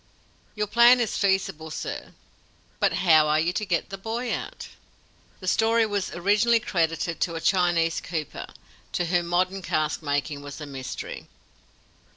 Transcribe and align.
"Your 0.55 0.65
plan 0.65 0.99
is 0.99 1.15
feasible, 1.15 1.69
sir; 1.69 2.13
but 2.79 2.91
how 2.91 3.27
are 3.27 3.39
you 3.39 3.53
to 3.53 3.63
get 3.65 3.91
the 3.91 3.99
boy 3.99 4.33
out?" 4.33 4.69
(The 5.41 5.47
story 5.47 5.85
was 5.85 6.09
originally 6.15 6.59
credited 6.59 7.19
to 7.21 7.35
a 7.35 7.39
Chinese 7.39 8.01
cooper, 8.01 8.47
to 8.93 9.05
whom 9.05 9.27
modern 9.27 9.61
caskmaking 9.61 10.41
was 10.41 10.59
a 10.59 10.65
mystery.) 10.65 11.27